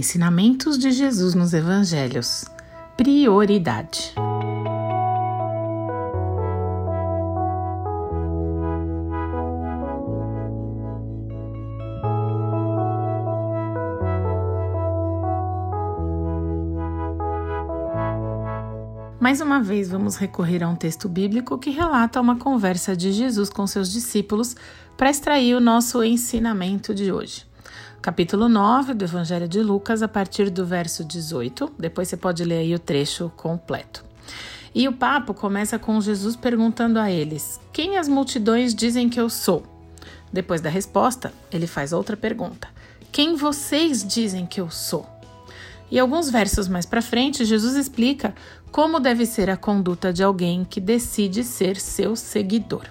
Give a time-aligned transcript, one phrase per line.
[0.00, 2.46] Ensinamentos de Jesus nos Evangelhos.
[2.96, 4.14] Prioridade.
[19.20, 23.50] Mais uma vez, vamos recorrer a um texto bíblico que relata uma conversa de Jesus
[23.50, 24.56] com seus discípulos
[24.96, 27.49] para extrair o nosso ensinamento de hoje
[28.02, 31.72] capítulo 9 do Evangelho de Lucas, a partir do verso 18.
[31.78, 34.04] Depois você pode ler aí o trecho completo.
[34.74, 39.28] E o papo começa com Jesus perguntando a eles: Quem as multidões dizem que eu
[39.28, 39.64] sou?
[40.32, 42.68] Depois da resposta, ele faz outra pergunta:
[43.12, 45.06] Quem vocês dizem que eu sou?
[45.90, 48.34] E alguns versos mais para frente, Jesus explica
[48.70, 52.84] como deve ser a conduta de alguém que decide ser seu seguidor.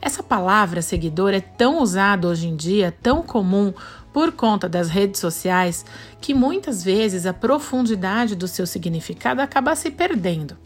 [0.00, 3.72] Essa palavra seguidor é tão usada hoje em dia, tão comum
[4.12, 5.84] por conta das redes sociais,
[6.20, 10.56] que muitas vezes a profundidade do seu significado acaba se perdendo.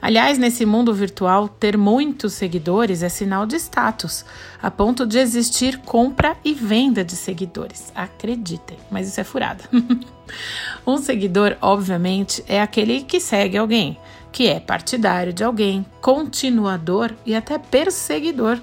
[0.00, 4.24] Aliás, nesse mundo virtual, ter muitos seguidores é sinal de status,
[4.62, 7.92] a ponto de existir compra e venda de seguidores.
[7.94, 9.64] Acreditem, mas isso é furada.
[10.86, 13.98] um seguidor, obviamente, é aquele que segue alguém,
[14.30, 18.60] que é partidário de alguém, continuador e até perseguidor.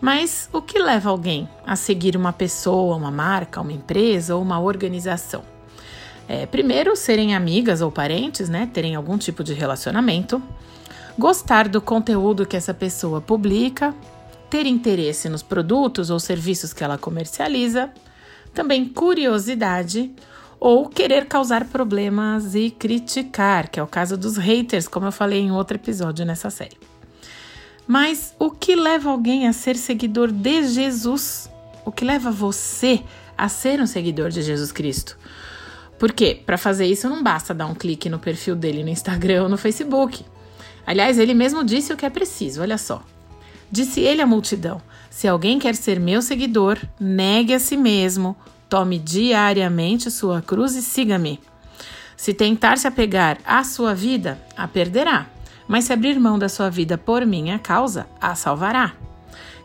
[0.00, 4.60] Mas o que leva alguém a seguir uma pessoa, uma marca, uma empresa ou uma
[4.60, 5.53] organização?
[6.28, 8.68] É, primeiro, serem amigas ou parentes, né?
[8.72, 10.42] Terem algum tipo de relacionamento.
[11.18, 13.94] Gostar do conteúdo que essa pessoa publica.
[14.48, 17.90] Ter interesse nos produtos ou serviços que ela comercializa.
[18.52, 20.10] Também curiosidade
[20.58, 25.40] ou querer causar problemas e criticar, que é o caso dos haters, como eu falei
[25.40, 26.78] em outro episódio nessa série.
[27.86, 31.50] Mas o que leva alguém a ser seguidor de Jesus?
[31.84, 33.02] O que leva você
[33.36, 35.18] a ser um seguidor de Jesus Cristo?
[36.04, 39.48] Porque para fazer isso não basta dar um clique no perfil dele no Instagram ou
[39.48, 40.22] no Facebook.
[40.86, 43.02] Aliás, ele mesmo disse o que é preciso, olha só.
[43.72, 48.36] Disse ele à multidão: Se alguém quer ser meu seguidor, negue a si mesmo,
[48.68, 51.40] tome diariamente sua cruz e siga-me.
[52.18, 55.26] Se tentar se apegar à sua vida, a perderá.
[55.66, 58.92] Mas se abrir mão da sua vida por minha causa, a salvará.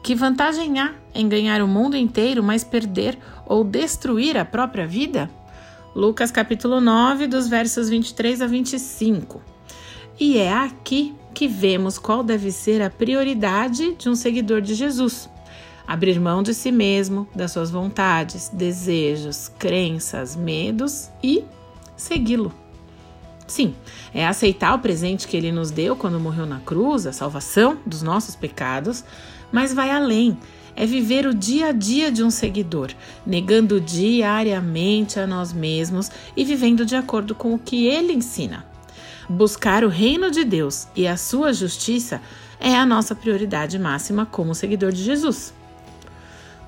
[0.02, 5.30] Que vantagem há em ganhar o mundo inteiro, mas perder ou destruir a própria vida?
[6.00, 9.42] Lucas capítulo 9, dos versos 23 a 25.
[10.18, 15.30] E é aqui que vemos qual deve ser a prioridade de um seguidor de Jesus.
[15.86, 21.44] Abrir mão de si mesmo, das suas vontades, desejos, crenças, medos e
[21.98, 22.54] segui-lo.
[23.46, 23.76] Sim,
[24.14, 28.02] é aceitar o presente que ele nos deu quando morreu na cruz, a salvação dos
[28.02, 29.04] nossos pecados,
[29.52, 30.38] mas vai além.
[30.80, 32.92] É viver o dia a dia de um seguidor,
[33.26, 38.66] negando diariamente a nós mesmos e vivendo de acordo com o que ele ensina.
[39.28, 42.22] Buscar o reino de Deus e a sua justiça
[42.62, 45.54] é a nossa prioridade máxima como seguidor de Jesus.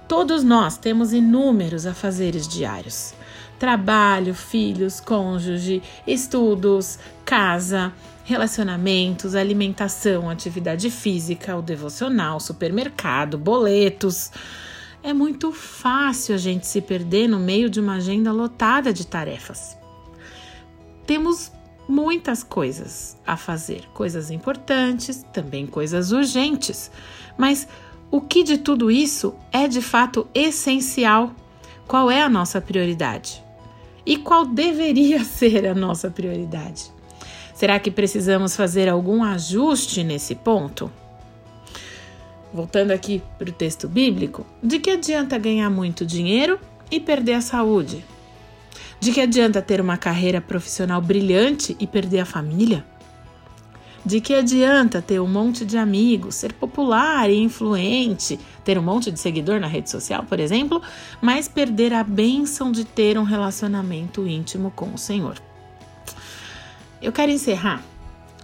[0.10, 3.14] Todos nós temos inúmeros afazeres diários
[3.62, 7.94] trabalho, filhos, cônjuge, estudos, casa,
[8.24, 14.32] relacionamentos, alimentação, atividade física, o devocional, supermercado, boletos.
[15.04, 19.78] É muito fácil a gente se perder no meio de uma agenda lotada de tarefas.
[21.06, 21.52] Temos
[21.88, 26.92] muitas coisas a fazer, coisas importantes, também coisas urgentes.
[27.38, 27.68] Mas
[28.10, 31.34] o que de tudo isso é de fato essencial?
[31.88, 33.44] Qual é a nossa prioridade?
[34.06, 36.92] E qual deveria ser a nossa prioridade?
[37.62, 40.92] Será que precisamos fazer algum ajuste nesse ponto?
[42.52, 47.42] Voltando aqui para o texto bíblico, de que adianta ganhar muito dinheiro e perder a
[47.42, 48.04] saúde?
[49.00, 52.84] De que adianta ter uma carreira profissional brilhante e perder a família?
[54.04, 59.12] De que adianta ter um monte de amigos, ser popular e influente, ter um monte
[59.12, 60.82] de seguidor na rede social, por exemplo,
[61.22, 65.36] mas perder a bênção de ter um relacionamento íntimo com o Senhor?
[67.02, 67.84] Eu quero encerrar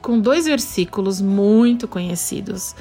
[0.02, 2.76] com dois versículos muito conhecidos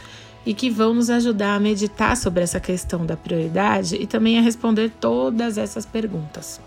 [0.44, 4.42] e que vão nos ajudar a meditar sobre essa questão da prioridade e também a
[4.42, 6.60] responder todas essas perguntas.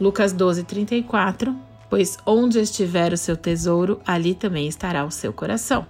[0.00, 1.56] Lucas 12, 34
[1.94, 5.86] pois onde estiver o seu tesouro, ali também estará o seu coração.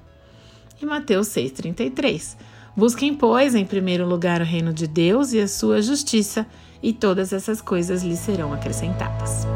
[0.78, 2.37] E Mateus 6,33.
[2.76, 6.46] Busquem, pois, em primeiro lugar o reino de Deus e a sua justiça,
[6.82, 9.46] e todas essas coisas lhes serão acrescentadas.